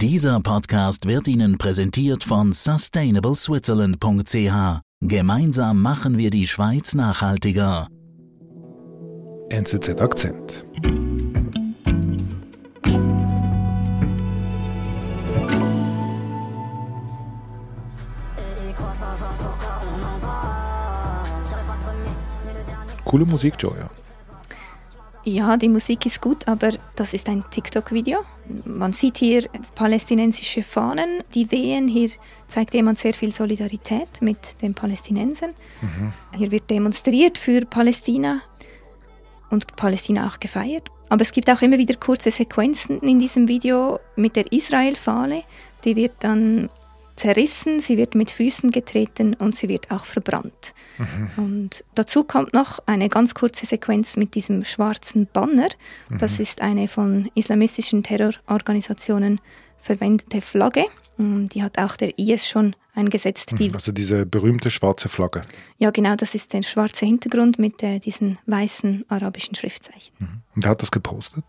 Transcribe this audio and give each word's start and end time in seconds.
Dieser 0.00 0.38
Podcast 0.38 1.06
wird 1.06 1.26
Ihnen 1.26 1.58
präsentiert 1.58 2.22
von 2.22 2.52
sustainableswitzerland.ch. 2.52 4.80
Gemeinsam 5.00 5.82
machen 5.82 6.16
wir 6.16 6.30
die 6.30 6.46
Schweiz 6.46 6.94
nachhaltiger. 6.94 7.88
NZZ 9.48 10.00
Akzent. 10.00 10.64
Coole 23.04 23.26
Musik, 23.26 23.54
Joya. 23.58 23.90
Ja, 25.28 25.58
die 25.58 25.68
Musik 25.68 26.06
ist 26.06 26.22
gut, 26.22 26.48
aber 26.48 26.70
das 26.96 27.12
ist 27.12 27.28
ein 27.28 27.44
TikTok-Video. 27.50 28.20
Man 28.64 28.94
sieht 28.94 29.18
hier 29.18 29.44
palästinensische 29.74 30.62
Fahnen, 30.62 31.22
die 31.34 31.50
wehen. 31.50 31.86
Hier 31.86 32.08
zeigt 32.48 32.72
jemand 32.72 32.98
sehr 32.98 33.12
viel 33.12 33.30
Solidarität 33.30 34.22
mit 34.22 34.38
den 34.62 34.72
Palästinensern. 34.72 35.50
Mhm. 35.82 36.12
Hier 36.38 36.50
wird 36.50 36.70
demonstriert 36.70 37.36
für 37.36 37.66
Palästina 37.66 38.40
und 39.50 39.76
Palästina 39.76 40.26
auch 40.26 40.40
gefeiert. 40.40 40.88
Aber 41.10 41.20
es 41.20 41.32
gibt 41.32 41.50
auch 41.50 41.60
immer 41.60 41.76
wieder 41.76 41.96
kurze 41.96 42.30
Sequenzen 42.30 43.00
in 43.00 43.18
diesem 43.18 43.48
Video 43.48 44.00
mit 44.16 44.34
der 44.34 44.50
Israel-Fahne. 44.50 45.42
Die 45.84 45.94
wird 45.94 46.12
dann 46.20 46.70
zerrissen, 47.18 47.80
sie 47.80 47.96
wird 47.96 48.14
mit 48.14 48.30
Füßen 48.30 48.70
getreten 48.70 49.34
und 49.34 49.56
sie 49.56 49.68
wird 49.68 49.90
auch 49.90 50.06
verbrannt. 50.06 50.74
Mhm. 50.98 51.30
Und 51.44 51.84
dazu 51.94 52.24
kommt 52.24 52.54
noch 52.54 52.78
eine 52.86 53.08
ganz 53.08 53.34
kurze 53.34 53.66
Sequenz 53.66 54.16
mit 54.16 54.34
diesem 54.34 54.64
schwarzen 54.64 55.26
Banner. 55.32 55.68
Mhm. 56.08 56.18
Das 56.18 56.40
ist 56.40 56.60
eine 56.60 56.88
von 56.88 57.30
islamistischen 57.34 58.02
Terrororganisationen 58.02 59.40
verwendete 59.80 60.40
Flagge. 60.40 60.84
Die 61.18 61.64
hat 61.64 61.78
auch 61.78 61.96
der 61.96 62.16
IS 62.16 62.48
schon 62.48 62.76
eingesetzt. 62.94 63.52
Die 63.58 63.72
also 63.74 63.90
diese 63.90 64.24
berühmte 64.24 64.70
schwarze 64.70 65.08
Flagge. 65.08 65.42
Ja, 65.78 65.90
genau, 65.90 66.14
das 66.14 66.36
ist 66.36 66.52
der 66.52 66.62
schwarze 66.62 67.06
Hintergrund 67.06 67.58
mit 67.58 67.82
äh, 67.82 67.98
diesen 67.98 68.38
weißen 68.46 69.04
arabischen 69.08 69.56
Schriftzeichen. 69.56 70.14
Mhm. 70.18 70.28
Und 70.54 70.64
wer 70.64 70.70
hat 70.70 70.82
das 70.82 70.92
gepostet? 70.92 71.44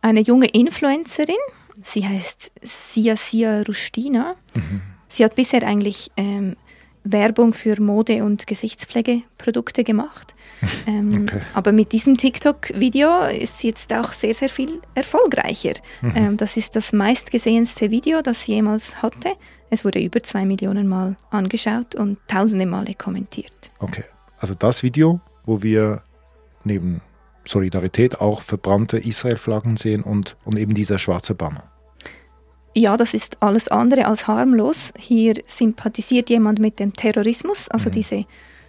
Eine 0.00 0.20
junge 0.20 0.46
Influencerin, 0.46 1.36
Sie 1.80 2.06
heißt 2.06 2.52
Sia 2.62 3.16
Sia 3.16 3.62
Rustina. 3.62 4.34
Mhm. 4.54 4.82
Sie 5.08 5.24
hat 5.24 5.34
bisher 5.34 5.62
eigentlich 5.62 6.10
ähm, 6.16 6.56
Werbung 7.04 7.52
für 7.52 7.80
Mode- 7.80 8.24
und 8.24 8.46
Gesichtspflegeprodukte 8.46 9.84
gemacht. 9.84 10.34
Ähm, 10.86 11.26
okay. 11.28 11.40
Aber 11.54 11.72
mit 11.72 11.90
diesem 11.90 12.16
TikTok-Video 12.16 13.24
ist 13.24 13.58
sie 13.58 13.68
jetzt 13.68 13.92
auch 13.92 14.12
sehr, 14.12 14.32
sehr 14.32 14.48
viel 14.48 14.80
erfolgreicher. 14.94 15.72
Mhm. 16.02 16.12
Ähm, 16.14 16.36
das 16.36 16.56
ist 16.56 16.76
das 16.76 16.92
meistgesehenste 16.92 17.90
Video, 17.90 18.22
das 18.22 18.44
sie 18.44 18.52
jemals 18.52 19.02
hatte. 19.02 19.32
Es 19.70 19.84
wurde 19.84 20.00
über 20.00 20.22
zwei 20.22 20.44
Millionen 20.44 20.86
Mal 20.86 21.16
angeschaut 21.30 21.96
und 21.96 22.18
tausende 22.28 22.66
Male 22.66 22.94
kommentiert. 22.94 23.72
Okay, 23.80 24.04
also 24.38 24.54
das 24.54 24.84
Video, 24.84 25.20
wo 25.44 25.62
wir 25.62 26.02
neben 26.62 27.00
Solidarität 27.44 28.20
auch 28.20 28.42
verbrannte 28.42 28.98
Israel-Flaggen 28.98 29.76
sehen 29.76 30.02
und, 30.02 30.36
und 30.44 30.58
eben 30.58 30.74
dieser 30.74 30.98
schwarze 30.98 31.34
Banner. 31.34 31.64
Ja, 32.74 32.96
das 32.96 33.12
ist 33.14 33.42
alles 33.42 33.68
andere 33.68 34.06
als 34.06 34.26
harmlos. 34.26 34.92
Hier 34.98 35.34
sympathisiert 35.46 36.30
jemand 36.30 36.58
mit 36.58 36.78
dem 36.78 36.94
Terrorismus. 36.94 37.68
Also 37.68 37.90
mhm. 37.90 37.94
diese, 37.94 38.24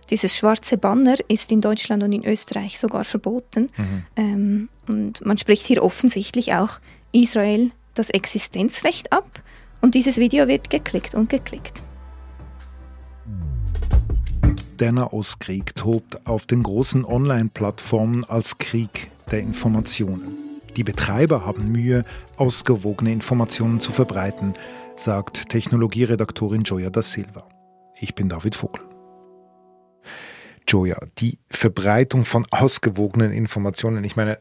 dieses 0.09 0.35
schwarze 0.35 0.77
Banner 0.77 1.15
ist 1.29 1.51
in 1.51 1.61
Deutschland 1.61 2.03
und 2.03 2.11
in 2.11 2.25
Österreich 2.25 2.79
sogar 2.79 3.05
verboten. 3.05 3.69
Mhm. 3.77 4.03
Ähm, 4.15 4.69
und 4.87 5.25
man 5.25 5.37
spricht 5.37 5.65
hier 5.65 5.83
offensichtlich 5.83 6.53
auch 6.53 6.79
Israel 7.13 7.71
das 7.93 8.09
Existenzrecht 8.09 9.13
ab. 9.13 9.41
Und 9.81 9.95
dieses 9.95 10.17
Video 10.17 10.47
wird 10.47 10.69
geklickt 10.69 11.15
und 11.15 11.29
geklickt. 11.29 11.83
Der 14.79 14.91
Nahostkrieg 14.91 15.75
tobt 15.75 16.25
auf 16.25 16.47
den 16.47 16.63
großen 16.63 17.05
Online-Plattformen 17.05 18.23
als 18.25 18.57
Krieg 18.57 19.11
der 19.29 19.39
Informationen. 19.39 20.61
Die 20.75 20.83
Betreiber 20.83 21.45
haben 21.45 21.71
Mühe, 21.71 22.03
ausgewogene 22.37 23.11
Informationen 23.11 23.79
zu 23.79 23.91
verbreiten, 23.91 24.55
sagt 24.95 25.49
Technologieredaktorin 25.49 26.63
Joya 26.63 26.89
da 26.89 27.03
Silva. 27.03 27.47
Ich 27.99 28.15
bin 28.15 28.29
David 28.29 28.55
Vogel. 28.55 28.81
Joya, 30.67 30.97
die 31.19 31.37
Verbreitung 31.51 32.25
von 32.25 32.47
ausgewogenen 32.49 33.31
Informationen, 33.31 34.03
ich 34.03 34.15
meine, 34.15 34.39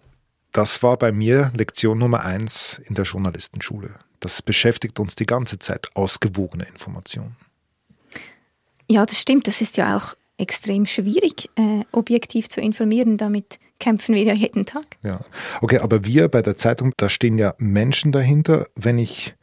das 0.52 0.82
war 0.82 0.96
bei 0.96 1.12
mir 1.12 1.52
Lektion 1.54 1.98
Nummer 1.98 2.24
eins 2.24 2.80
in 2.86 2.94
der 2.94 3.04
Journalistenschule. 3.04 3.96
Das 4.20 4.40
beschäftigt 4.40 4.98
uns 4.98 5.14
die 5.14 5.26
ganze 5.26 5.58
Zeit, 5.58 5.94
ausgewogene 5.94 6.64
Informationen. 6.64 7.36
Ja, 8.88 9.04
das 9.04 9.20
stimmt. 9.20 9.46
Das 9.46 9.60
ist 9.60 9.76
ja 9.76 9.96
auch 9.96 10.14
extrem 10.42 10.86
schwierig, 10.86 11.48
äh, 11.56 11.84
objektiv 11.92 12.48
zu 12.48 12.60
informieren. 12.60 13.16
Damit 13.16 13.58
kämpfen 13.78 14.14
wir 14.14 14.22
ja 14.22 14.34
jeden 14.34 14.66
Tag. 14.66 14.84
Ja, 15.02 15.20
okay, 15.60 15.78
aber 15.78 16.04
wir 16.04 16.28
bei 16.28 16.42
der 16.42 16.56
Zeitung, 16.56 16.92
da 16.96 17.08
stehen 17.08 17.38
ja 17.38 17.54
Menschen 17.58 18.12
dahinter. 18.12 18.66
Wenn 18.74 18.98
ich 18.98 19.34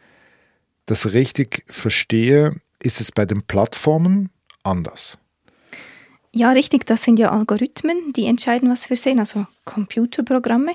das 0.85 1.13
richtig 1.13 1.63
verstehe, 1.67 2.55
ist 2.81 3.01
es 3.01 3.11
bei 3.11 3.25
den 3.25 3.41
Plattformen 3.43 4.29
anders. 4.63 5.17
Ja, 6.31 6.51
richtig, 6.51 6.85
das 6.85 7.03
sind 7.03 7.17
ja 7.17 7.31
Algorithmen, 7.31 8.13
die 8.13 8.25
entscheiden, 8.27 8.69
was 8.69 8.89
wir 8.89 8.97
sehen, 8.97 9.19
also 9.19 9.47
Computerprogramme. 9.65 10.73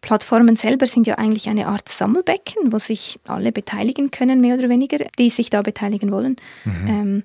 Plattformen 0.00 0.56
selber 0.56 0.86
sind 0.86 1.06
ja 1.06 1.16
eigentlich 1.16 1.48
eine 1.48 1.66
Art 1.66 1.88
Sammelbecken, 1.88 2.72
wo 2.72 2.78
sich 2.78 3.18
alle 3.24 3.52
beteiligen 3.52 4.10
können, 4.10 4.40
mehr 4.40 4.56
oder 4.56 4.68
weniger, 4.68 4.98
die 5.18 5.30
sich 5.30 5.50
da 5.50 5.62
beteiligen 5.62 6.12
wollen. 6.12 6.36
Mhm. 6.64 6.86
Ähm, 6.86 7.22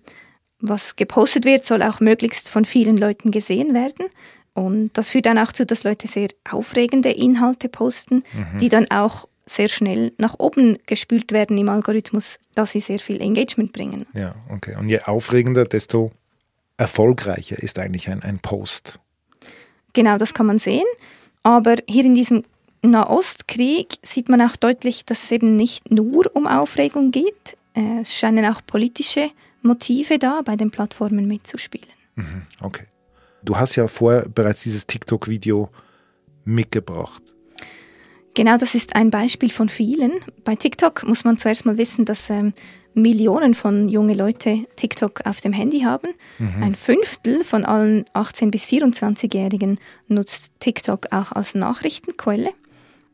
was 0.59 0.95
gepostet 0.95 1.45
wird, 1.45 1.65
soll 1.65 1.81
auch 1.83 1.99
möglichst 1.99 2.49
von 2.49 2.65
vielen 2.65 2.97
Leuten 2.97 3.31
gesehen 3.31 3.73
werden. 3.73 4.05
Und 4.53 4.91
das 4.97 5.11
führt 5.11 5.25
dann 5.25 5.37
auch 5.37 5.53
zu, 5.53 5.65
dass 5.65 5.83
Leute 5.83 6.07
sehr 6.07 6.29
aufregende 6.49 7.11
Inhalte 7.11 7.69
posten, 7.69 8.23
mhm. 8.33 8.57
die 8.59 8.69
dann 8.69 8.89
auch 8.91 9.27
sehr 9.45 9.69
schnell 9.69 10.11
nach 10.17 10.35
oben 10.37 10.77
gespült 10.85 11.31
werden 11.31 11.57
im 11.57 11.69
Algorithmus, 11.69 12.39
da 12.55 12.65
sie 12.65 12.81
sehr 12.81 12.99
viel 12.99 13.21
Engagement 13.21 13.73
bringen. 13.73 14.05
Ja, 14.13 14.35
okay. 14.49 14.75
Und 14.77 14.89
je 14.89 15.01
aufregender, 15.01 15.65
desto 15.65 16.11
erfolgreicher 16.77 17.57
ist 17.57 17.79
eigentlich 17.79 18.09
ein, 18.09 18.21
ein 18.21 18.39
Post. 18.39 18.99
Genau, 19.93 20.17
das 20.17 20.33
kann 20.33 20.45
man 20.45 20.59
sehen. 20.59 20.85
Aber 21.41 21.75
hier 21.87 22.05
in 22.05 22.15
diesem 22.15 22.43
Nahostkrieg 22.81 23.97
sieht 24.03 24.29
man 24.29 24.41
auch 24.41 24.55
deutlich, 24.55 25.05
dass 25.05 25.23
es 25.23 25.31
eben 25.31 25.55
nicht 25.55 25.91
nur 25.91 26.29
um 26.35 26.47
Aufregung 26.47 27.11
geht. 27.11 27.57
Es 27.73 28.13
scheinen 28.13 28.45
auch 28.45 28.61
politische 28.65 29.31
Motive 29.61 30.19
da 30.19 30.41
bei 30.43 30.55
den 30.55 30.71
Plattformen 30.71 31.27
mitzuspielen. 31.27 31.87
Mhm, 32.15 32.43
okay. 32.61 32.85
Du 33.43 33.57
hast 33.57 33.75
ja 33.75 33.87
vorher 33.87 34.27
bereits 34.27 34.63
dieses 34.63 34.85
TikTok-Video 34.85 35.69
mitgebracht. 36.43 37.23
Genau, 38.33 38.57
das 38.57 38.75
ist 38.75 38.95
ein 38.95 39.09
Beispiel 39.09 39.49
von 39.49 39.69
vielen. 39.69 40.13
Bei 40.43 40.55
TikTok 40.55 41.03
muss 41.07 41.23
man 41.23 41.37
zuerst 41.37 41.65
mal 41.65 41.77
wissen, 41.77 42.05
dass 42.05 42.29
ähm, 42.29 42.53
Millionen 42.93 43.53
von 43.53 43.89
junge 43.89 44.13
Leute 44.13 44.65
TikTok 44.75 45.25
auf 45.25 45.41
dem 45.41 45.53
Handy 45.53 45.81
haben. 45.81 46.09
Mhm. 46.37 46.63
Ein 46.63 46.75
Fünftel 46.75 47.43
von 47.43 47.65
allen 47.65 48.05
18- 48.13 48.51
bis 48.51 48.65
24-Jährigen 48.65 49.79
nutzt 50.07 50.51
TikTok 50.59 51.07
auch 51.11 51.31
als 51.31 51.55
Nachrichtenquelle. 51.55 52.51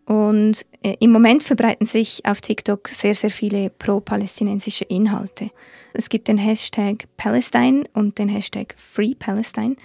Und 0.06 0.66
äh, 0.84 0.96
im 1.00 1.12
Moment 1.12 1.44
verbreiten 1.44 1.88
sich 1.88 2.26
auf 2.26 2.42
TikTok 2.42 2.90
sehr, 2.90 3.16
sehr 3.16 3.32
viele 3.32 3.70
pro-palästinensische 3.72 4.86
Inhalte. 4.86 5.50
Es 5.94 6.10
gibt 6.10 6.28
den 6.28 6.38
Hashtag 6.38 7.06
Palestine 7.18 7.86
und 7.94 8.20
den 8.20 8.30
Hashtag 8.30 8.76
Free 8.78 9.16
Palestine. 9.16 9.76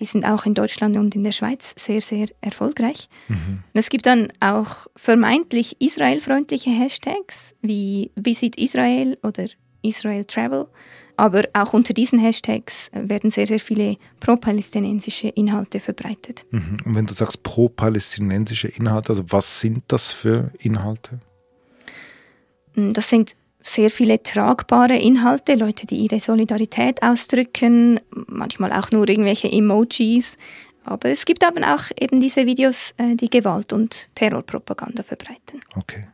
Die 0.00 0.04
sind 0.06 0.24
auch 0.24 0.46
in 0.46 0.54
Deutschland 0.54 0.96
und 0.96 1.14
in 1.14 1.24
der 1.24 1.32
Schweiz 1.32 1.74
sehr, 1.78 2.00
sehr 2.00 2.26
erfolgreich. 2.40 3.08
Mhm. 3.28 3.62
Es 3.74 3.90
gibt 3.90 4.06
dann 4.06 4.32
auch 4.40 4.86
vermeintlich 4.96 5.80
israelfreundliche 5.80 6.70
Hashtags 6.70 7.54
wie 7.60 8.10
Visit 8.16 8.56
Israel 8.56 9.18
oder 9.22 9.46
Israel 9.82 10.24
Travel. 10.24 10.66
Aber 11.20 11.42
auch 11.52 11.74
unter 11.74 11.92
diesen 11.92 12.18
Hashtags 12.18 12.90
werden 12.94 13.30
sehr, 13.30 13.46
sehr 13.46 13.60
viele 13.60 13.98
pro-palästinensische 14.20 15.28
Inhalte 15.28 15.78
verbreitet. 15.78 16.46
Mhm. 16.50 16.78
Und 16.82 16.94
wenn 16.94 17.04
du 17.04 17.12
sagst 17.12 17.42
pro-palästinensische 17.42 18.68
Inhalte, 18.68 19.10
also 19.10 19.24
was 19.28 19.60
sind 19.60 19.82
das 19.88 20.12
für 20.12 20.50
Inhalte? 20.60 21.20
Das 22.74 23.10
sind 23.10 23.36
sehr 23.60 23.90
viele 23.90 24.22
tragbare 24.22 24.96
Inhalte, 24.96 25.56
Leute, 25.56 25.86
die 25.86 25.98
ihre 25.98 26.20
Solidarität 26.20 27.02
ausdrücken, 27.02 28.00
manchmal 28.26 28.72
auch 28.72 28.90
nur 28.90 29.06
irgendwelche 29.06 29.52
Emojis. 29.52 30.38
Aber 30.84 31.10
es 31.10 31.26
gibt 31.26 31.44
aber 31.44 31.60
auch 31.74 31.84
eben 32.00 32.18
diese 32.18 32.46
Videos, 32.46 32.94
äh, 32.96 33.14
die 33.14 33.28
Gewalt 33.28 33.74
und 33.74 34.08
Terrorpropaganda 34.14 35.02
verbreiten. 35.02 35.60
Okay. 35.76 36.06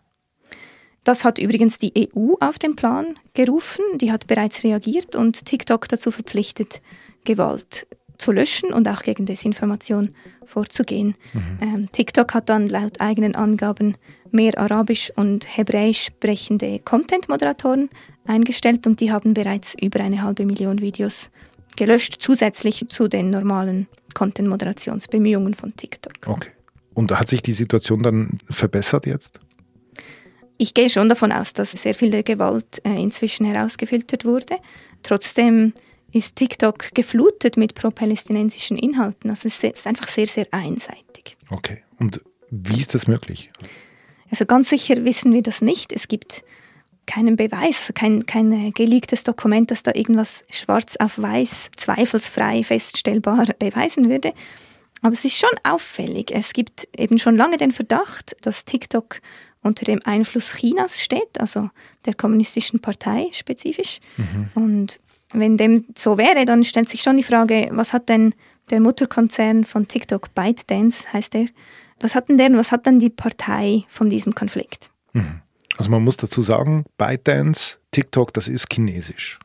Das 1.06 1.24
hat 1.24 1.38
übrigens 1.38 1.78
die 1.78 1.92
EU 1.96 2.34
auf 2.40 2.58
den 2.58 2.74
Plan 2.74 3.14
gerufen, 3.32 3.84
die 4.00 4.10
hat 4.10 4.26
bereits 4.26 4.64
reagiert 4.64 5.14
und 5.14 5.44
TikTok 5.44 5.88
dazu 5.88 6.10
verpflichtet, 6.10 6.82
Gewalt 7.24 7.86
zu 8.18 8.32
löschen 8.32 8.72
und 8.72 8.88
auch 8.88 9.02
gegen 9.04 9.24
Desinformation 9.24 10.16
vorzugehen. 10.44 11.14
Mhm. 11.32 11.58
Ähm, 11.60 11.92
TikTok 11.92 12.34
hat 12.34 12.48
dann 12.48 12.68
laut 12.68 13.00
eigenen 13.00 13.36
Angaben 13.36 13.96
mehr 14.32 14.58
Arabisch 14.58 15.12
und 15.14 15.46
Hebräisch 15.56 16.06
sprechende 16.06 16.80
Content-Moderatoren 16.80 17.88
eingestellt 18.24 18.84
und 18.88 18.98
die 18.98 19.12
haben 19.12 19.32
bereits 19.32 19.76
über 19.80 20.00
eine 20.00 20.22
halbe 20.22 20.44
Million 20.44 20.80
Videos 20.80 21.30
gelöscht, 21.76 22.16
zusätzlich 22.18 22.84
zu 22.88 23.06
den 23.06 23.30
normalen 23.30 23.86
Content-Moderationsbemühungen 24.14 25.54
von 25.54 25.76
TikTok. 25.76 26.14
Okay. 26.26 26.50
Und 26.94 27.16
hat 27.16 27.28
sich 27.28 27.42
die 27.42 27.52
Situation 27.52 28.02
dann 28.02 28.40
verbessert 28.50 29.06
jetzt? 29.06 29.38
Ich 30.58 30.74
gehe 30.74 30.88
schon 30.88 31.08
davon 31.08 31.32
aus, 31.32 31.52
dass 31.52 31.72
sehr 31.72 31.94
viel 31.94 32.10
der 32.10 32.22
Gewalt 32.22 32.80
äh, 32.84 33.00
inzwischen 33.00 33.44
herausgefiltert 33.46 34.24
wurde. 34.24 34.56
Trotzdem 35.02 35.74
ist 36.12 36.36
TikTok 36.36 36.94
geflutet 36.94 37.56
mit 37.56 37.74
pro-palästinensischen 37.74 38.78
Inhalten. 38.78 39.30
Also 39.30 39.48
es 39.48 39.62
ist 39.62 39.86
einfach 39.86 40.08
sehr, 40.08 40.26
sehr 40.26 40.46
einseitig. 40.52 41.36
Okay. 41.50 41.82
Und 41.98 42.22
wie 42.50 42.80
ist 42.80 42.94
das 42.94 43.06
möglich? 43.06 43.50
Also 44.30 44.46
ganz 44.46 44.70
sicher 44.70 45.04
wissen 45.04 45.32
wir 45.32 45.42
das 45.42 45.60
nicht. 45.60 45.92
Es 45.92 46.08
gibt 46.08 46.42
keinen 47.06 47.36
Beweis, 47.36 47.80
also 47.80 47.92
kein, 47.94 48.26
kein 48.26 48.52
äh, 48.52 48.70
geleaktes 48.72 49.24
Dokument, 49.24 49.70
das 49.70 49.82
da 49.82 49.92
irgendwas 49.94 50.44
schwarz 50.50 50.96
auf 50.96 51.20
weiß, 51.20 51.70
zweifelsfrei 51.76 52.64
feststellbar 52.64 53.46
beweisen 53.58 54.10
würde. 54.10 54.32
Aber 55.02 55.12
es 55.12 55.24
ist 55.24 55.36
schon 55.36 55.50
auffällig. 55.62 56.32
Es 56.32 56.52
gibt 56.52 56.88
eben 56.96 57.18
schon 57.18 57.36
lange 57.36 57.58
den 57.58 57.70
Verdacht, 57.72 58.36
dass 58.40 58.64
TikTok 58.64 59.20
unter 59.62 59.84
dem 59.84 60.00
Einfluss 60.04 60.54
Chinas 60.54 61.00
steht, 61.02 61.40
also 61.40 61.70
der 62.04 62.14
kommunistischen 62.14 62.80
Partei 62.80 63.28
spezifisch. 63.32 64.00
Mhm. 64.16 64.48
Und 64.54 64.98
wenn 65.32 65.56
dem 65.56 65.84
so 65.96 66.18
wäre, 66.18 66.44
dann 66.44 66.64
stellt 66.64 66.88
sich 66.88 67.02
schon 67.02 67.16
die 67.16 67.22
Frage, 67.22 67.68
was 67.72 67.92
hat 67.92 68.08
denn 68.08 68.34
der 68.70 68.80
Mutterkonzern 68.80 69.64
von 69.64 69.86
TikTok, 69.88 70.34
ByteDance 70.34 71.12
heißt 71.12 71.34
er, 71.34 71.46
was 72.00 72.14
hat 72.14 72.28
denn 72.28 72.38
der 72.38 72.48
und 72.48 72.56
was 72.56 72.72
hat 72.72 72.86
denn 72.86 72.98
die 72.98 73.10
Partei 73.10 73.84
von 73.88 74.08
diesem 74.08 74.34
Konflikt? 74.34 74.90
Mhm. 75.12 75.40
Also 75.76 75.90
man 75.90 76.02
muss 76.02 76.16
dazu 76.16 76.42
sagen, 76.42 76.84
ByteDance, 76.96 77.78
TikTok, 77.90 78.32
das 78.32 78.48
ist 78.48 78.72
chinesisch. 78.72 79.38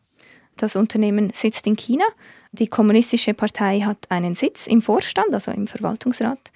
Das 0.57 0.75
Unternehmen 0.75 1.31
sitzt 1.33 1.67
in 1.67 1.75
China. 1.75 2.05
Die 2.51 2.67
kommunistische 2.67 3.33
Partei 3.33 3.81
hat 3.81 4.09
einen 4.09 4.35
Sitz 4.35 4.67
im 4.67 4.81
Vorstand, 4.81 5.33
also 5.33 5.51
im 5.51 5.67
Verwaltungsrat. 5.67 6.51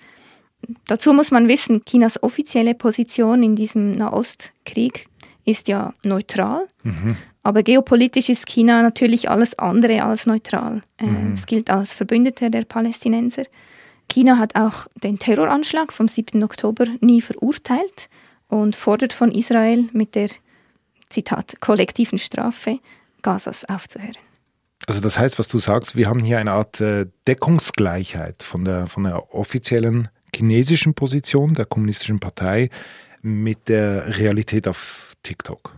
Dazu 0.88 1.14
muss 1.14 1.32
man 1.32 1.48
wissen, 1.48 1.84
Chinas 1.86 2.22
offizielle 2.22 2.76
Position 2.76 3.44
in 3.44 3.56
diesem 3.56 3.96
Nahostkrieg 3.98 5.08
ist 5.46 5.68
ja 5.68 5.94
neutral. 6.04 6.68
Mhm. 6.84 7.18
Aber 7.44 7.62
geopolitisch 7.62 8.30
ist 8.30 8.48
China 8.48 8.82
natürlich 8.82 9.30
alles 9.30 9.58
andere 9.60 10.04
als 10.04 10.26
neutral. 10.26 10.82
Äh, 10.98 11.06
mhm. 11.06 11.34
Es 11.34 11.46
gilt 11.46 11.70
als 11.70 11.94
Verbündeter 11.94 12.50
der 12.50 12.64
Palästinenser. 12.64 13.44
China 14.10 14.38
hat 14.38 14.56
auch 14.56 14.88
den 15.04 15.20
Terroranschlag 15.20 15.94
vom 15.94 16.08
7. 16.08 16.44
Oktober 16.44 16.86
nie 17.02 17.22
verurteilt 17.22 18.10
und 18.48 18.76
fordert 18.76 19.14
von 19.14 19.32
Israel 19.32 19.90
mit 19.94 20.16
der, 20.16 20.30
Zitat, 21.10 21.60
kollektiven 21.62 22.18
Strafe 22.18 22.80
Gazas 23.22 23.66
aufzuhören. 23.66 24.18
Also 24.88 25.02
das 25.02 25.18
heißt, 25.18 25.40
was 25.40 25.48
du 25.48 25.60
sagst, 25.60 25.96
wir 25.96 26.08
haben 26.08 26.20
hier 26.20 26.38
eine 26.40 26.52
Art 26.52 26.82
äh, 26.82 27.08
Deckungsgleichheit 27.28 28.44
von 28.44 28.66
der, 28.66 28.88
von 28.88 29.04
der 29.04 29.34
offiziellen 29.34 30.10
chinesischen 30.36 30.94
Position 30.94 31.54
der 31.54 31.66
kommunistischen 31.66 32.20
Partei 32.20 32.70
mit 33.22 33.70
der 33.70 34.18
Realität 34.20 34.68
auf 34.68 35.14
TikTok. 35.24 35.76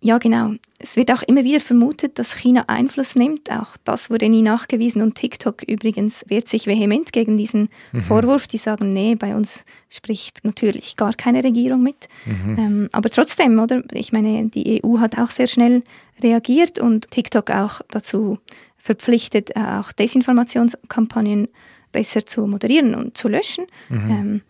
Ja, 0.00 0.18
genau. 0.18 0.52
Es 0.78 0.96
wird 0.96 1.10
auch 1.10 1.22
immer 1.22 1.42
wieder 1.42 1.58
vermutet, 1.58 2.18
dass 2.18 2.36
China 2.36 2.64
Einfluss 2.68 3.16
nimmt. 3.16 3.50
Auch 3.50 3.76
das 3.82 4.10
wurde 4.10 4.28
nie 4.28 4.42
nachgewiesen. 4.42 5.00
Und 5.02 5.14
TikTok 5.14 5.62
übrigens 5.62 6.24
wehrt 6.28 6.48
sich 6.48 6.66
vehement 6.66 7.12
gegen 7.12 7.36
diesen 7.36 7.70
mhm. 7.92 8.02
Vorwurf. 8.02 8.46
Die 8.46 8.58
sagen, 8.58 8.90
nee, 8.90 9.14
bei 9.14 9.34
uns 9.34 9.64
spricht 9.88 10.44
natürlich 10.44 10.96
gar 10.96 11.14
keine 11.14 11.42
Regierung 11.42 11.82
mit. 11.82 12.08
Mhm. 12.26 12.58
Ähm, 12.58 12.88
aber 12.92 13.08
trotzdem, 13.10 13.58
oder? 13.58 13.82
Ich 13.92 14.12
meine, 14.12 14.48
die 14.48 14.84
EU 14.84 15.00
hat 15.00 15.18
auch 15.18 15.30
sehr 15.30 15.46
schnell 15.46 15.82
reagiert 16.22 16.78
und 16.78 17.10
TikTok 17.10 17.50
auch 17.50 17.80
dazu 17.88 18.38
verpflichtet, 18.76 19.56
äh, 19.56 19.60
auch 19.60 19.90
Desinformationskampagnen 19.92 21.48
besser 21.96 22.26
zu 22.26 22.46
moderieren 22.46 22.94
und 22.94 23.16
zu 23.16 23.26
löschen. 23.26 23.64
Mhm. 23.88 24.10
Ähm, 24.10 24.40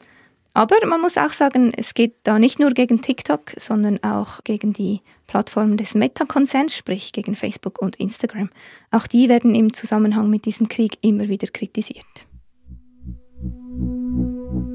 aber 0.52 0.74
man 0.84 1.00
muss 1.00 1.16
auch 1.16 1.30
sagen, 1.30 1.72
es 1.76 1.94
geht 1.94 2.14
da 2.24 2.40
nicht 2.40 2.58
nur 2.58 2.70
gegen 2.70 3.02
TikTok, 3.02 3.52
sondern 3.56 4.02
auch 4.02 4.42
gegen 4.42 4.72
die 4.72 5.00
Plattformen 5.28 5.76
des 5.76 5.94
Meta-Konzerns, 5.94 6.74
sprich 6.74 7.12
gegen 7.12 7.36
Facebook 7.36 7.80
und 7.80 7.94
Instagram. 7.96 8.50
Auch 8.90 9.06
die 9.06 9.28
werden 9.28 9.54
im 9.54 9.72
Zusammenhang 9.74 10.28
mit 10.28 10.44
diesem 10.44 10.68
Krieg 10.68 10.98
immer 11.02 11.28
wieder 11.28 11.46
kritisiert. 11.46 12.04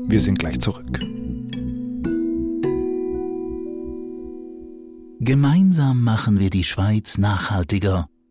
Wir 0.08 0.22
sind 0.22 0.40
gleich 0.40 0.60
zurück. 0.60 1.00
Gemeinsam 5.20 6.04
machen 6.04 6.40
wir 6.40 6.50
die 6.50 6.64
Schweiz 6.64 7.18
nachhaltiger. 7.18 8.08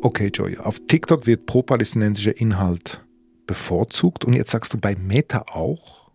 Okay, 0.00 0.28
Joy, 0.28 0.56
auf 0.58 0.78
TikTok 0.86 1.26
wird 1.26 1.46
pro-palästinensischer 1.46 2.36
Inhalt 2.36 3.04
bevorzugt 3.46 4.24
und 4.24 4.32
jetzt 4.32 4.50
sagst 4.50 4.72
du 4.72 4.78
bei 4.78 4.94
Meta 4.94 5.44
auch? 5.48 6.08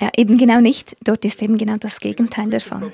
Ja, 0.00 0.10
eben 0.14 0.36
genau 0.36 0.60
nicht. 0.60 0.94
Dort 1.02 1.24
ist 1.24 1.40
eben 1.40 1.56
genau 1.56 1.78
das 1.78 2.00
Gegenteil 2.00 2.50
der 2.50 2.60
Fall. 2.60 2.92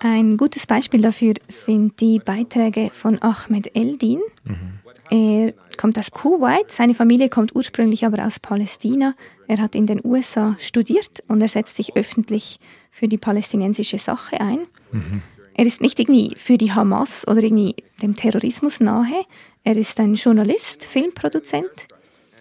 Ein 0.00 0.36
gutes 0.36 0.66
Beispiel 0.66 1.02
dafür 1.02 1.34
sind 1.48 2.00
die 2.00 2.20
Beiträge 2.20 2.90
von 2.94 3.20
Ahmed 3.20 3.74
Eldin. 3.74 4.20
Mhm. 4.44 4.79
Er 5.10 5.52
kommt 5.76 5.98
aus 5.98 6.12
Kuwait, 6.12 6.70
seine 6.70 6.94
Familie 6.94 7.28
kommt 7.28 7.54
ursprünglich 7.54 8.06
aber 8.06 8.24
aus 8.24 8.38
Palästina. 8.38 9.14
Er 9.48 9.58
hat 9.58 9.74
in 9.74 9.86
den 9.86 10.00
USA 10.04 10.56
studiert 10.60 11.22
und 11.26 11.40
er 11.42 11.48
setzt 11.48 11.74
sich 11.76 11.96
öffentlich 11.96 12.60
für 12.90 13.08
die 13.08 13.18
palästinensische 13.18 13.98
Sache 13.98 14.40
ein. 14.40 14.60
Mhm. 14.92 15.22
Er 15.54 15.66
ist 15.66 15.80
nicht 15.80 15.98
irgendwie 15.98 16.34
für 16.36 16.56
die 16.56 16.72
Hamas 16.72 17.26
oder 17.26 17.42
irgendwie 17.42 17.74
dem 18.00 18.14
Terrorismus 18.14 18.80
nahe. 18.80 19.24
Er 19.64 19.76
ist 19.76 19.98
ein 19.98 20.14
Journalist, 20.14 20.84
Filmproduzent. 20.84 21.88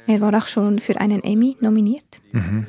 Er 0.05 0.21
war 0.21 0.33
auch 0.33 0.47
schon 0.47 0.79
für 0.79 1.01
einen 1.01 1.23
Emmy 1.23 1.57
nominiert. 1.59 2.21
Mhm. 2.31 2.67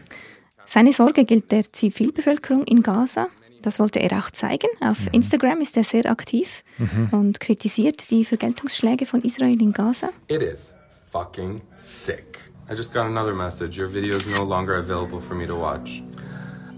Seine 0.64 0.92
Sorge 0.92 1.24
gilt 1.24 1.52
der 1.52 1.70
Zivilbevölkerung 1.72 2.64
in 2.64 2.82
Gaza. 2.82 3.28
Das 3.62 3.78
wollte 3.78 4.00
er 4.00 4.18
auch 4.18 4.30
zeigen. 4.30 4.68
Auf 4.80 5.00
mhm. 5.00 5.12
Instagram 5.12 5.60
ist 5.60 5.76
er 5.76 5.84
sehr 5.84 6.06
aktiv 6.10 6.64
mhm. 6.78 7.08
und 7.12 7.40
kritisiert 7.40 8.10
die 8.10 8.24
Vergeltungsschläge 8.24 9.06
von 9.06 9.22
Israel 9.22 9.60
in 9.60 9.72
Gaza. 9.72 10.10
It 10.28 10.42
is 10.42 10.72
fucking 11.10 11.60
sick. 11.78 12.38
I 12.70 12.74
just 12.74 12.94
got 12.94 13.06
another 13.06 13.34
message. 13.34 13.78
Your 13.78 13.92
video 13.92 14.16
is 14.16 14.26
no 14.26 14.44
longer 14.44 14.78
available 14.78 15.20
for 15.20 15.36
me 15.36 15.46
to 15.46 15.58
watch. 15.58 16.02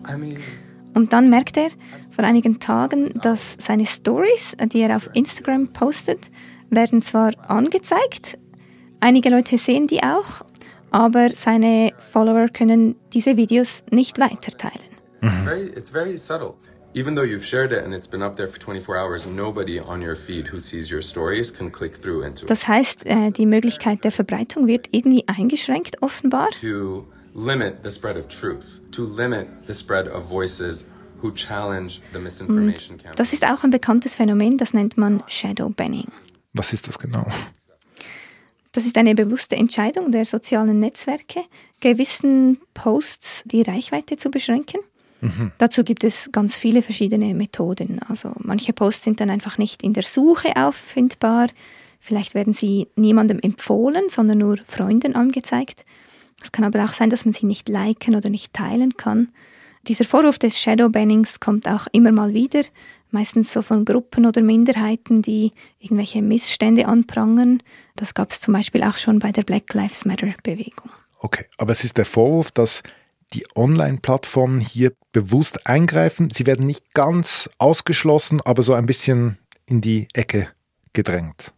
I 0.08 0.16
mean 0.16 0.38
und 0.94 1.12
dann 1.12 1.30
merkt 1.30 1.56
er 1.56 1.70
vor 2.14 2.24
einigen 2.24 2.60
Tagen, 2.60 3.10
dass 3.20 3.56
seine 3.58 3.86
Stories, 3.86 4.54
die 4.72 4.80
er 4.80 4.96
auf 4.96 5.08
Instagram 5.14 5.68
postet, 5.68 6.30
werden 6.70 7.02
zwar 7.02 7.32
angezeigt, 7.48 8.38
einige 9.00 9.30
Leute 9.30 9.58
sehen 9.58 9.86
die 9.86 10.02
auch, 10.02 10.44
aber 10.90 11.30
seine 11.30 11.92
Follower 12.12 12.48
können 12.48 12.96
diese 13.12 13.36
Videos 13.36 13.82
nicht 13.90 14.18
weiterteilen. 14.18 14.91
Mhm. 15.22 15.76
It's 15.76 15.90
very 15.90 16.18
subtle. 16.18 16.56
Even 16.94 17.14
though 17.14 17.24
you've 17.24 17.44
shared 17.44 17.72
it 17.72 17.84
and 17.84 17.94
it's 17.94 18.08
been 18.08 18.22
up 18.22 18.36
there 18.36 18.48
for 18.48 18.58
24 18.58 18.98
hours, 18.98 19.26
nobody 19.26 19.80
on 19.80 20.02
your 20.02 20.14
feed 20.14 20.52
who 20.52 20.60
sees 20.60 20.90
your 20.92 21.00
stories 21.00 21.50
can 21.50 21.70
click 21.70 21.94
through 21.94 22.22
into 22.22 22.44
it. 22.44 22.50
Das 22.50 22.68
heißt, 22.68 23.06
äh, 23.06 23.30
die 23.30 23.46
Möglichkeit 23.46 24.04
der 24.04 24.12
Verbreitung 24.12 24.66
wird 24.66 24.88
irgendwie 24.90 25.26
eingeschränkt 25.26 26.02
offenbar. 26.02 26.50
To 26.60 27.06
limit 27.34 27.76
the 27.82 27.90
spread 27.90 28.18
of 28.18 28.28
truth, 28.28 28.82
to 28.90 29.04
limit 29.04 29.46
the 29.66 29.74
spread 29.74 30.06
of 30.06 30.28
voices 30.28 30.86
who 31.22 31.30
challenge 31.30 32.00
the 32.12 32.18
misinformation 32.18 32.98
campaign. 32.98 33.14
Das 33.16 33.32
ist 33.32 33.46
auch 33.46 33.64
ein 33.64 33.70
bekanntes 33.70 34.16
Phänomen, 34.16 34.58
das 34.58 34.74
nennt 34.74 34.98
man 34.98 35.22
Shadow 35.28 35.70
Banning. 35.70 36.08
Was 36.52 36.74
ist 36.74 36.88
das 36.88 36.98
genau? 36.98 37.24
Das 38.72 38.84
ist 38.84 38.98
eine 38.98 39.14
bewusste 39.14 39.56
Entscheidung 39.56 40.12
der 40.12 40.24
sozialen 40.24 40.78
Netzwerke, 40.80 41.44
gewissen 41.80 42.58
Posts 42.74 43.44
die 43.46 43.62
Reichweite 43.62 44.16
zu 44.16 44.30
beschränken. 44.30 44.80
Dazu 45.58 45.84
gibt 45.84 46.04
es 46.04 46.30
ganz 46.32 46.56
viele 46.56 46.82
verschiedene 46.82 47.32
Methoden. 47.34 48.00
Also 48.08 48.32
manche 48.38 48.72
Posts 48.72 49.04
sind 49.04 49.20
dann 49.20 49.30
einfach 49.30 49.56
nicht 49.56 49.82
in 49.82 49.92
der 49.92 50.02
Suche 50.02 50.56
auffindbar. 50.56 51.48
Vielleicht 52.00 52.34
werden 52.34 52.54
sie 52.54 52.88
niemandem 52.96 53.38
empfohlen, 53.38 54.08
sondern 54.08 54.38
nur 54.38 54.56
Freunden 54.66 55.14
angezeigt. 55.14 55.84
Es 56.42 56.50
kann 56.50 56.64
aber 56.64 56.84
auch 56.84 56.92
sein, 56.92 57.10
dass 57.10 57.24
man 57.24 57.34
sie 57.34 57.46
nicht 57.46 57.68
liken 57.68 58.16
oder 58.16 58.28
nicht 58.28 58.52
teilen 58.52 58.96
kann. 58.96 59.28
Dieser 59.86 60.04
Vorwurf 60.04 60.38
des 60.38 60.60
Shadowbannings 60.60 61.38
kommt 61.38 61.68
auch 61.68 61.86
immer 61.92 62.12
mal 62.12 62.34
wieder, 62.34 62.62
meistens 63.10 63.52
so 63.52 63.62
von 63.62 63.84
Gruppen 63.84 64.26
oder 64.26 64.42
Minderheiten, 64.42 65.22
die 65.22 65.52
irgendwelche 65.78 66.22
Missstände 66.22 66.86
anprangern. 66.86 67.62
Das 67.94 68.14
gab 68.14 68.32
es 68.32 68.40
zum 68.40 68.54
Beispiel 68.54 68.82
auch 68.82 68.96
schon 68.96 69.18
bei 69.18 69.30
der 69.30 69.42
Black 69.42 69.72
Lives 69.74 70.04
Matter 70.04 70.34
Bewegung. 70.42 70.90
Okay, 71.20 71.44
aber 71.58 71.70
es 71.70 71.84
ist 71.84 71.98
der 71.98 72.04
Vorwurf, 72.04 72.50
dass 72.50 72.82
die 73.32 73.44
Online-Plattformen 73.54 74.60
hier 74.60 74.92
bewusst 75.12 75.66
eingreifen. 75.66 76.30
Sie 76.30 76.46
werden 76.46 76.66
nicht 76.66 76.94
ganz 76.94 77.48
ausgeschlossen, 77.58 78.40
aber 78.40 78.62
so 78.62 78.74
ein 78.74 78.86
bisschen 78.86 79.38
in 79.66 79.80
die 79.80 80.08
Ecke 80.12 80.48
gedrängt. 80.92 81.52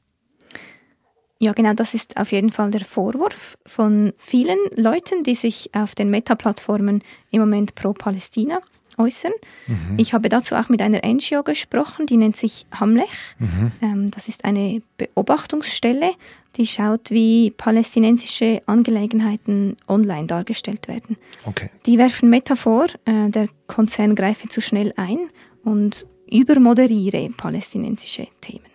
Ja, 1.39 1.53
genau, 1.53 1.75
das 1.75 1.95
ist 1.95 2.17
auf 2.17 2.33
jeden 2.33 2.51
Fall 2.51 2.71
der 2.71 2.85
Vorwurf 2.85 3.59
von 3.67 4.13
vielen 4.17 4.59
Leuten, 4.77 5.25
die 5.25 5.35
sich 5.35 5.71
auf 5.75 5.95
den 5.95 6.09
Meta-Plattformen 6.09 7.03
im 7.31 7.41
Moment 7.41 7.75
pro 7.75 7.93
Palästina 7.93 8.61
äußern. 8.99 9.33
Mhm. 9.67 9.99
Ich 9.99 10.13
habe 10.13 10.29
dazu 10.29 10.55
auch 10.55 10.69
mit 10.69 10.83
einer 10.83 11.01
NGO 11.05 11.43
gesprochen, 11.43 12.07
die 12.07 12.17
nennt 12.17 12.37
sich 12.37 12.67
Hamlech. 12.73 13.37
Mhm. 13.39 13.73
Ähm, 13.83 14.11
das 14.11 14.29
ist 14.29 14.45
eine 14.45 14.83
Beobachtungsstelle, 14.97 16.13
die 16.57 16.67
schaut, 16.67 17.11
wie 17.11 17.51
palästinensische 17.51 18.63
Angelegenheiten 18.67 19.77
online 19.89 20.27
dargestellt 20.27 20.89
werden. 20.89 21.17
Okay. 21.45 21.71
Die 21.87 21.99
werfen 21.99 22.31
Meta 22.31 22.55
vor, 22.55 22.87
äh, 23.05 23.31
der 23.31 23.49
Konzern 23.67 24.15
greife 24.15 24.49
zu 24.49 24.61
schnell 24.61 24.93
ein 24.97 25.19
und 25.65 26.07
übermoderiere 26.31 27.31
palästinensische 27.37 28.29
Themen. 28.41 28.75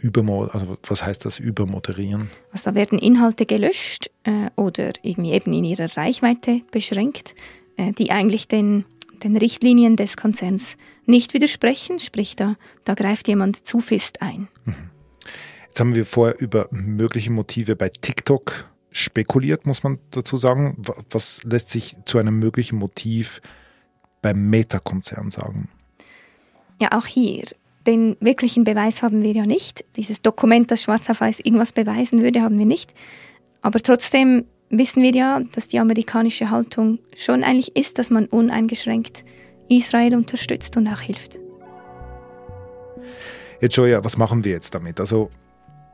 Übermo 0.00 0.44
also 0.44 0.76
was 0.86 1.04
heißt 1.04 1.24
das 1.24 1.38
übermoderieren? 1.38 2.30
Also 2.52 2.70
da 2.70 2.76
werden 2.76 2.98
Inhalte 2.98 3.46
gelöscht 3.46 4.10
äh, 4.24 4.50
oder 4.54 4.92
irgendwie 5.02 5.32
eben 5.32 5.52
in 5.52 5.64
ihrer 5.64 5.96
Reichweite 5.96 6.60
beschränkt, 6.70 7.34
äh, 7.76 7.92
die 7.92 8.12
eigentlich 8.12 8.46
den, 8.46 8.84
den 9.24 9.36
Richtlinien 9.36 9.96
des 9.96 10.16
Konzerns 10.16 10.76
nicht 11.06 11.34
widersprechen, 11.34 11.98
sprich 11.98 12.36
da, 12.36 12.56
da 12.84 12.94
greift 12.94 13.28
jemand 13.28 13.66
zu 13.66 13.80
fest 13.80 14.22
ein. 14.22 14.48
Jetzt 15.68 15.80
haben 15.80 15.94
wir 15.94 16.04
vorher 16.04 16.40
über 16.40 16.68
mögliche 16.70 17.30
Motive 17.30 17.76
bei 17.76 17.88
TikTok 17.88 18.68
spekuliert, 18.90 19.66
muss 19.66 19.82
man 19.82 19.98
dazu 20.10 20.36
sagen. 20.36 20.82
Was 21.10 21.42
lässt 21.44 21.70
sich 21.70 21.96
zu 22.04 22.18
einem 22.18 22.38
möglichen 22.38 22.76
Motiv 22.76 23.40
beim 24.22 24.50
Meta-Konzern 24.50 25.30
sagen? 25.30 25.68
Ja, 26.80 26.92
auch 26.92 27.06
hier. 27.06 27.44
Den 27.86 28.16
wirklichen 28.20 28.64
Beweis 28.64 29.02
haben 29.02 29.22
wir 29.22 29.32
ja 29.32 29.46
nicht. 29.46 29.84
Dieses 29.96 30.20
Dokument, 30.20 30.70
das 30.70 30.82
schwarz 30.82 31.08
auf 31.08 31.20
weiß 31.20 31.40
irgendwas 31.40 31.72
beweisen 31.72 32.22
würde, 32.22 32.42
haben 32.42 32.58
wir 32.58 32.66
nicht. 32.66 32.92
Aber 33.62 33.80
trotzdem 33.80 34.44
wissen 34.70 35.02
wir 35.02 35.12
ja, 35.12 35.40
dass 35.52 35.68
die 35.68 35.78
amerikanische 35.78 36.50
Haltung 36.50 36.98
schon 37.16 37.44
eigentlich 37.44 37.76
ist, 37.76 37.98
dass 37.98 38.10
man 38.10 38.26
uneingeschränkt 38.26 39.24
Israel 39.68 40.14
unterstützt 40.14 40.76
und 40.76 40.88
auch 40.88 41.00
hilft. 41.00 41.38
Jetzt 43.60 43.76
Joja, 43.76 44.04
was 44.04 44.16
machen 44.16 44.44
wir 44.44 44.52
jetzt 44.52 44.74
damit? 44.74 45.00
Also 45.00 45.30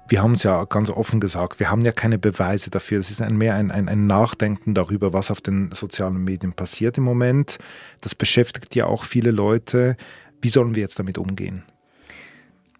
wir 0.08 0.22
haben 0.22 0.34
es 0.34 0.42
ja 0.42 0.64
ganz 0.64 0.90
offen 0.90 1.18
gesagt, 1.18 1.60
wir 1.60 1.70
haben 1.70 1.80
ja 1.80 1.92
keine 1.92 2.18
Beweise 2.18 2.70
dafür. 2.70 3.00
Es 3.00 3.10
ist 3.10 3.22
ein, 3.22 3.36
mehr 3.36 3.54
ein, 3.54 3.70
ein, 3.70 3.88
ein 3.88 4.06
Nachdenken 4.06 4.74
darüber, 4.74 5.12
was 5.12 5.30
auf 5.30 5.40
den 5.40 5.70
sozialen 5.72 6.22
Medien 6.22 6.52
passiert 6.52 6.98
im 6.98 7.04
Moment. 7.04 7.58
Das 8.02 8.14
beschäftigt 8.14 8.74
ja 8.74 8.86
auch 8.86 9.04
viele 9.04 9.30
Leute. 9.30 9.96
Wie 10.42 10.50
sollen 10.50 10.74
wir 10.74 10.82
jetzt 10.82 10.98
damit 10.98 11.16
umgehen? 11.16 11.64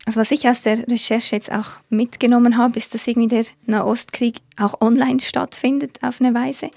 Also 0.07 0.21
was 0.21 0.31
ich 0.31 0.47
aus 0.49 0.63
der 0.63 0.87
Recherche 0.89 1.37
jetzt 1.37 1.51
auch 1.51 1.79
mitgenommen 1.89 2.59
habe, 2.59 2.79
ist, 2.79 2.95
dass 2.95 3.07
irgendwie 3.07 3.29
der 3.29 3.45
Nahostkrieg 3.67 4.37
auch 4.59 4.81
online 4.81 5.21
stattfindet 5.21 5.99
auf 6.03 6.21
eine 6.21 6.35
Weise. 6.35 6.71